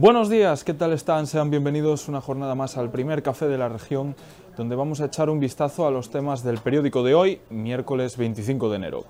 Buenos 0.00 0.28
días, 0.28 0.62
¿qué 0.62 0.74
tal 0.74 0.92
están? 0.92 1.26
Sean 1.26 1.50
bienvenidos 1.50 2.06
una 2.06 2.20
jornada 2.20 2.54
más 2.54 2.76
al 2.76 2.88
primer 2.88 3.20
café 3.20 3.48
de 3.48 3.58
la 3.58 3.68
región, 3.68 4.14
donde 4.56 4.76
vamos 4.76 5.00
a 5.00 5.06
echar 5.06 5.28
un 5.28 5.40
vistazo 5.40 5.88
a 5.88 5.90
los 5.90 6.08
temas 6.08 6.44
del 6.44 6.58
periódico 6.58 7.02
de 7.02 7.16
hoy, 7.16 7.40
miércoles 7.50 8.16
25 8.16 8.70
de 8.70 8.76
enero. 8.76 9.04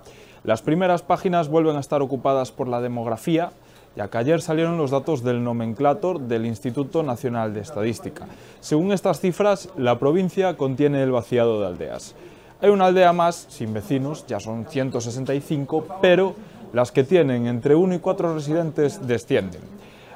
Las 0.45 0.63
primeras 0.63 1.03
páginas 1.03 1.51
vuelven 1.51 1.77
a 1.77 1.81
estar 1.81 2.01
ocupadas 2.01 2.53
por 2.53 2.69
la 2.69 2.81
demografía, 2.81 3.51
ya 3.97 4.09
que 4.09 4.17
ayer 4.17 4.41
salieron 4.41 4.79
los 4.79 4.91
datos 4.91 5.23
del 5.23 5.45
nomenclator 5.45 6.21
del 6.21 6.47
Instituto 6.47 7.03
Nacional 7.03 7.53
de 7.53 7.61
Estadística. 7.61 8.27
Según 8.61 8.91
estas 8.91 9.21
cifras, 9.21 9.69
la 9.77 9.99
provincia 9.99 10.57
contiene 10.57 11.03
el 11.03 11.13
vaciado 11.13 11.61
de 11.61 11.67
aldeas. 11.67 12.15
Hay 12.63 12.71
una 12.71 12.87
aldea 12.87 13.13
más, 13.13 13.45
sin 13.51 13.75
vecinos, 13.75 14.27
ya 14.27 14.41
son 14.41 14.65
165, 14.65 15.85
pero 16.01 16.35
las 16.73 16.93
que 16.93 17.05
tienen 17.05 17.47
entre 17.47 17.75
1 17.75 17.97
y 17.97 17.99
4 17.99 18.35
residentes 18.35 19.07
descienden. 19.07 19.61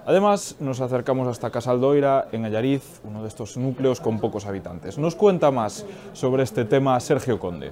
Además, 0.04 0.56
nos 0.58 0.80
acercamos 0.80 1.28
hasta 1.28 1.50
Casaldoira, 1.50 2.26
en 2.32 2.44
Ayariz, 2.44 3.00
uno 3.04 3.22
de 3.22 3.28
estos 3.28 3.56
núcleos 3.56 4.00
con 4.00 4.18
pocos 4.18 4.46
habitantes. 4.46 4.98
Nos 4.98 5.14
cuenta 5.14 5.52
más 5.52 5.86
sobre 6.12 6.42
este 6.42 6.64
tema 6.64 6.98
Sergio 6.98 7.38
Conde. 7.38 7.70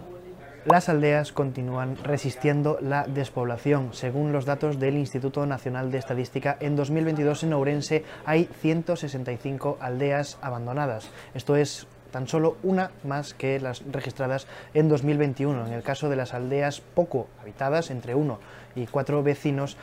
Las 0.66 0.88
aldeas 0.88 1.32
continúan 1.32 1.96
resistiendo 1.96 2.78
la 2.82 3.04
despoblación. 3.04 3.94
Según 3.94 4.30
los 4.30 4.44
datos 4.44 4.78
del 4.78 4.96
Instituto 4.96 5.44
Nacional 5.46 5.90
de 5.90 5.98
Estadística, 5.98 6.56
en 6.60 6.76
2022 6.76 7.44
en 7.44 7.52
Ourense 7.54 8.04
hay 8.26 8.44
165 8.60 9.78
aldeas 9.80 10.38
abandonadas. 10.42 11.08
Esto 11.34 11.56
es 11.56 11.88
tan 12.10 12.28
solo 12.28 12.56
una 12.62 12.90
más 13.04 13.34
que 13.34 13.60
las 13.60 13.82
registradas 13.90 14.46
en 14.74 14.88
2021. 14.88 15.66
En 15.66 15.72
el 15.72 15.82
caso 15.82 16.08
de 16.08 16.16
las 16.16 16.34
aldeas 16.34 16.80
poco 16.80 17.28
habitadas, 17.40 17.90
entre 17.90 18.14
uno 18.14 18.38
y 18.74 18.86
cuatro 18.86 19.22
vecinos, 19.22 19.76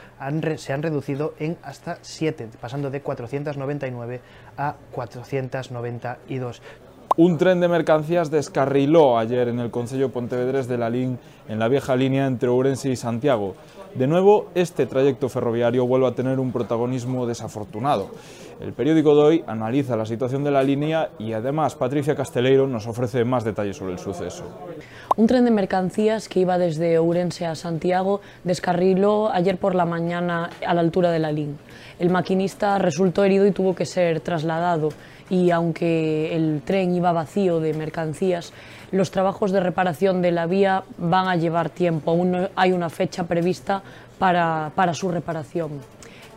se 0.57 0.73
han 0.73 0.83
reducido 0.83 1.33
en 1.39 1.57
hasta 1.63 1.97
siete, 2.01 2.47
pasando 2.59 2.89
de 2.89 3.01
499 3.01 4.21
a 4.57 4.75
492. 4.91 6.61
Un 7.19 7.39
tren 7.39 7.59
de 7.59 7.67
mercancías 7.67 8.29
descarriló 8.29 9.17
ayer 9.17 9.47
en 9.47 9.59
el 9.59 9.71
Concello 9.71 10.09
Pontevedrés 10.09 10.67
de 10.67 10.77
la 10.77 10.87
LIN 10.87 11.17
en 11.49 11.57
la 11.57 11.67
vieja 11.67 11.95
línea 11.95 12.27
entre 12.27 12.47
Ourense 12.47 12.91
y 12.91 12.95
Santiago. 12.95 13.55
De 13.95 14.05
nuevo, 14.05 14.49
este 14.53 14.85
trayecto 14.85 15.27
ferroviario 15.27 15.87
vuelve 15.87 16.05
a 16.05 16.11
tener 16.11 16.39
un 16.39 16.51
protagonismo 16.51 17.25
desafortunado. 17.25 18.11
El 18.61 18.71
periódico 18.73 19.15
de 19.15 19.21
hoy 19.23 19.43
analiza 19.47 19.97
la 19.97 20.05
situación 20.05 20.43
de 20.43 20.51
la 20.51 20.61
línea 20.61 21.09
y 21.17 21.33
además 21.33 21.73
Patricia 21.73 22.15
Casteleiro 22.15 22.67
nos 22.67 22.85
ofrece 22.85 23.25
más 23.25 23.43
detalles 23.43 23.77
sobre 23.77 23.93
el 23.93 23.99
suceso. 23.99 24.43
Un 25.15 25.25
tren 25.25 25.43
de 25.43 25.49
mercancías 25.49 26.29
que 26.29 26.41
iba 26.41 26.59
desde 26.59 26.99
Ourense 26.99 27.47
a 27.47 27.55
Santiago 27.55 28.21
descarriló 28.43 29.31
ayer 29.31 29.57
por 29.57 29.73
la 29.73 29.85
mañana 29.85 30.51
a 30.63 30.73
la 30.75 30.81
altura 30.81 31.09
de 31.09 31.17
la 31.17 31.31
LIN. 31.31 31.57
El 31.97 32.11
maquinista 32.11 32.77
resultó 32.77 33.23
herido 33.23 33.47
y 33.47 33.51
tuvo 33.51 33.73
que 33.73 33.87
ser 33.87 34.19
trasladado 34.19 34.89
y 35.29 35.51
aunque 35.51 36.35
el 36.35 36.61
tren 36.63 36.95
iba 36.95 37.06
vacío 37.11 37.59
de 37.59 37.73
mercancías, 37.73 38.53
los 38.91 39.11
trabajos 39.11 39.51
de 39.51 39.59
reparación 39.59 40.21
de 40.21 40.31
la 40.31 40.45
vía 40.45 40.83
van 40.97 41.27
a 41.27 41.35
llevar 41.35 41.69
tiempo, 41.69 42.11
aún 42.11 42.31
no 42.31 42.49
hay 42.55 42.71
una 42.71 42.89
fecha 42.89 43.25
prevista 43.25 43.81
para, 44.19 44.71
para 44.75 44.93
su 44.93 45.09
reparación. 45.09 45.71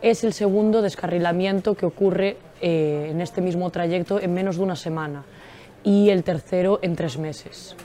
Es 0.02 0.24
el 0.24 0.32
segundo 0.32 0.82
descarrilamiento 0.82 1.74
que 1.74 1.86
ocurre 1.86 2.36
eh, 2.60 3.08
en 3.10 3.20
este 3.20 3.40
mismo 3.40 3.70
trayecto 3.70 4.20
en 4.20 4.34
menos 4.34 4.56
de 4.56 4.62
una 4.62 4.76
semana 4.76 5.24
y 5.82 6.10
el 6.10 6.24
tercero 6.24 6.78
en 6.82 6.96
tres 6.96 7.18
meses. 7.18 7.76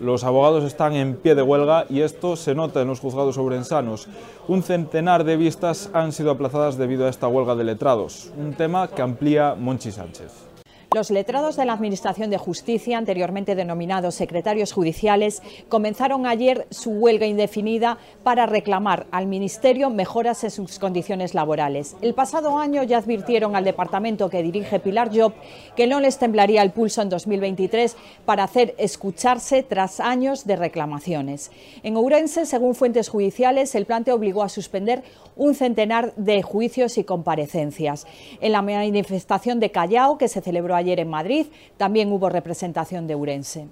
Los 0.00 0.24
abogados 0.24 0.64
están 0.64 0.94
en 0.94 1.14
pie 1.14 1.36
de 1.36 1.42
huelga 1.42 1.86
y 1.88 2.00
esto 2.00 2.34
se 2.34 2.56
nota 2.56 2.82
en 2.82 2.88
los 2.88 2.98
juzgados 2.98 3.36
sobrensanos. 3.36 4.08
Un 4.48 4.64
centenar 4.64 5.22
de 5.22 5.36
vistas 5.36 5.90
han 5.92 6.10
sido 6.10 6.32
aplazadas 6.32 6.76
debido 6.76 7.06
a 7.06 7.08
esta 7.08 7.28
huelga 7.28 7.54
de 7.54 7.62
letrados, 7.62 8.32
un 8.36 8.54
tema 8.54 8.88
que 8.88 9.02
amplía 9.02 9.54
Monchi 9.54 9.92
Sánchez. 9.92 10.51
Los 10.94 11.10
letrados 11.10 11.56
de 11.56 11.64
la 11.64 11.72
Administración 11.72 12.28
de 12.28 12.36
Justicia, 12.36 12.98
anteriormente 12.98 13.54
denominados 13.54 14.14
secretarios 14.14 14.72
judiciales, 14.72 15.42
comenzaron 15.70 16.26
ayer 16.26 16.66
su 16.70 16.90
huelga 16.90 17.24
indefinida 17.24 17.96
para 18.22 18.44
reclamar 18.44 19.06
al 19.10 19.26
Ministerio 19.26 19.88
mejoras 19.88 20.44
en 20.44 20.50
sus 20.50 20.78
condiciones 20.78 21.32
laborales. 21.32 21.96
El 22.02 22.12
pasado 22.12 22.58
año 22.58 22.82
ya 22.82 22.98
advirtieron 22.98 23.56
al 23.56 23.64
departamento 23.64 24.28
que 24.28 24.42
dirige 24.42 24.80
Pilar 24.80 25.10
Job 25.16 25.32
que 25.76 25.86
no 25.86 25.98
les 25.98 26.18
temblaría 26.18 26.60
el 26.60 26.72
pulso 26.72 27.00
en 27.00 27.08
2023 27.08 27.96
para 28.26 28.44
hacer 28.44 28.74
escucharse 28.76 29.62
tras 29.62 29.98
años 29.98 30.46
de 30.46 30.56
reclamaciones. 30.56 31.50
En 31.82 31.96
Ourense, 31.96 32.44
según 32.44 32.74
fuentes 32.74 33.08
judiciales, 33.08 33.74
el 33.74 33.86
plante 33.86 34.12
obligó 34.12 34.42
a 34.42 34.50
suspender 34.50 35.02
un 35.36 35.54
centenar 35.54 36.12
de 36.16 36.42
juicios 36.42 36.98
y 36.98 37.04
comparecencias. 37.04 38.06
En 38.42 38.52
la 38.52 38.60
manifestación 38.60 39.58
de 39.58 39.70
Callao, 39.70 40.18
que 40.18 40.28
se 40.28 40.42
celebró 40.42 40.74
ayer 40.74 40.81
en 40.90 41.08
Madrid, 41.08 41.46
también 41.76 42.12
hubo 42.12 42.28
representación 42.28 43.06
de 43.06 43.14
Urense. 43.14 43.66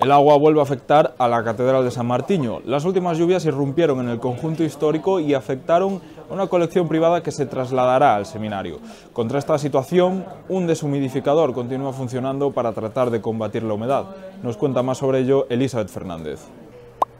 El 0.00 0.10
agua 0.10 0.36
vuelve 0.36 0.58
a 0.58 0.64
afectar 0.64 1.14
a 1.16 1.28
la 1.28 1.44
Catedral 1.44 1.84
de 1.84 1.92
San 1.92 2.06
Martiño. 2.06 2.58
Las 2.64 2.84
últimas 2.84 3.18
lluvias 3.18 3.44
irrumpieron 3.44 4.00
en 4.00 4.08
el 4.08 4.18
conjunto 4.18 4.64
histórico 4.64 5.20
y 5.20 5.32
afectaron 5.32 6.00
a 6.28 6.34
una 6.34 6.48
colección 6.48 6.88
privada 6.88 7.22
que 7.22 7.30
se 7.30 7.46
trasladará 7.46 8.16
al 8.16 8.26
seminario. 8.26 8.80
Contra 9.12 9.38
esta 9.38 9.56
situación, 9.58 10.24
un 10.48 10.66
deshumidificador 10.66 11.54
continúa 11.54 11.92
funcionando 11.92 12.50
para 12.50 12.72
tratar 12.72 13.10
de 13.10 13.20
combatir 13.20 13.62
la 13.62 13.74
humedad. 13.74 14.06
Nos 14.42 14.56
cuenta 14.56 14.82
más 14.82 14.98
sobre 14.98 15.20
ello 15.20 15.46
Elizabeth 15.48 15.88
Fernández. 15.88 16.40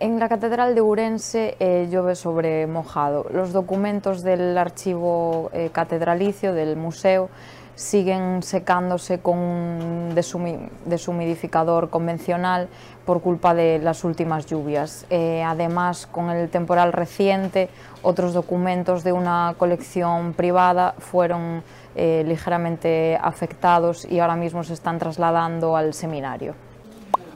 En 0.00 0.18
la 0.18 0.28
Catedral 0.28 0.74
de 0.74 0.80
Urense 0.80 1.56
eh, 1.60 1.86
llueve 1.88 2.16
sobre 2.16 2.66
mojado. 2.66 3.26
Los 3.32 3.52
documentos 3.52 4.24
del 4.24 4.58
archivo 4.58 5.50
eh, 5.52 5.70
catedralicio, 5.72 6.52
del 6.52 6.74
museo, 6.74 7.28
siguen 7.74 8.42
secándose 8.42 9.20
con 9.20 9.38
un 9.38 10.14
deshumidificador 10.14 11.90
convencional 11.90 12.68
por 13.04 13.20
culpa 13.20 13.54
de 13.54 13.78
las 13.78 14.04
últimas 14.04 14.46
lluvias. 14.46 15.06
Eh, 15.10 15.42
además, 15.44 16.06
con 16.06 16.30
el 16.30 16.48
temporal 16.48 16.92
reciente, 16.92 17.68
otros 18.02 18.32
documentos 18.32 19.04
de 19.04 19.12
una 19.12 19.54
colección 19.58 20.32
privada 20.32 20.94
fueron 20.98 21.62
eh, 21.94 22.24
ligeramente 22.26 23.18
afectados 23.20 24.04
y 24.04 24.20
ahora 24.20 24.36
mismo 24.36 24.64
se 24.64 24.74
están 24.74 24.98
trasladando 24.98 25.76
al 25.76 25.94
seminario. 25.94 26.54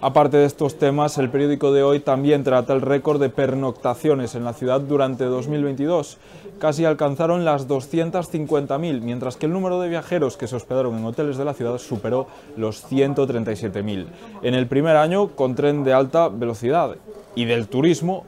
Aparte 0.06 0.36
de 0.36 0.44
estos 0.44 0.78
temas, 0.78 1.18
el 1.18 1.30
periódico 1.30 1.72
de 1.72 1.82
hoy 1.82 1.98
también 1.98 2.44
trata 2.44 2.72
el 2.72 2.80
récord 2.80 3.20
de 3.20 3.28
pernoctaciones 3.28 4.36
en 4.36 4.44
la 4.44 4.52
ciudad 4.52 4.80
durante 4.80 5.24
2022. 5.24 6.18
Casi 6.60 6.84
alcanzaron 6.84 7.44
las 7.44 7.66
250.000, 7.66 9.00
mientras 9.00 9.36
que 9.36 9.46
el 9.46 9.52
número 9.52 9.80
de 9.80 9.88
viajeros 9.88 10.36
que 10.36 10.46
se 10.46 10.54
hospedaron 10.54 10.96
en 10.96 11.06
hoteles 11.06 11.38
de 11.38 11.44
la 11.44 11.54
ciudad 11.54 11.78
superó 11.78 12.28
los 12.56 12.88
137.000. 12.88 14.06
En 14.42 14.54
el 14.54 14.68
primer 14.68 14.94
año, 14.94 15.34
con 15.34 15.56
tren 15.56 15.82
de 15.82 15.92
alta 15.92 16.28
velocidad. 16.28 16.94
Y 17.34 17.46
del 17.46 17.66
turismo, 17.66 18.22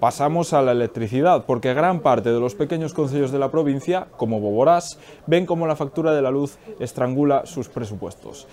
pasamos 0.00 0.52
a 0.52 0.60
la 0.60 0.72
electricidad, 0.72 1.46
porque 1.46 1.72
gran 1.72 2.00
parte 2.00 2.30
de 2.30 2.40
los 2.40 2.54
pequeños 2.54 2.92
consejos 2.92 3.32
de 3.32 3.38
la 3.38 3.50
provincia, 3.50 4.06
como 4.18 4.38
Boborás, 4.38 4.98
ven 5.26 5.46
como 5.46 5.66
la 5.66 5.76
factura 5.76 6.12
de 6.12 6.20
la 6.20 6.30
luz 6.30 6.58
estrangula 6.78 7.46
sus 7.46 7.70
presupuestos. 7.70 8.46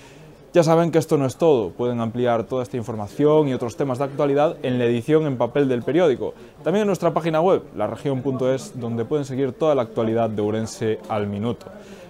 Ya 0.51 0.63
saben 0.63 0.89
que 0.89 0.97
esto 0.97 1.15
no 1.15 1.27
es 1.27 1.35
todo, 1.35 1.69
pueden 1.69 1.99
ampliar 1.99 2.43
toda 2.43 2.63
esta 2.63 2.75
información 2.75 3.47
y 3.47 3.53
otros 3.53 3.77
temas 3.77 3.99
de 3.99 4.05
actualidad 4.05 4.57
en 4.63 4.79
la 4.79 4.85
edición 4.85 5.27
en 5.27 5.37
papel 5.37 5.69
del 5.69 5.83
periódico. 5.83 6.33
También 6.63 6.81
en 6.81 6.87
nuestra 6.87 7.13
página 7.13 7.39
web, 7.39 7.61
laregion.es, 7.75 8.79
donde 8.79 9.05
pueden 9.05 9.25
seguir 9.25 9.51
toda 9.51 9.75
la 9.75 9.83
actualidad 9.83 10.27
de 10.27 10.41
Urense 10.41 10.99
al 11.07 11.27
minuto. 11.27 11.67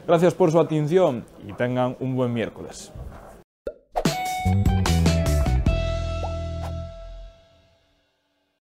Gracias 0.07 0.33
por 0.33 0.53
su 0.53 0.59
atención 0.59 1.25
y 1.45 1.51
tengan 1.51 1.97
un 1.99 2.15
buen 2.15 2.33
miércoles. 2.33 2.93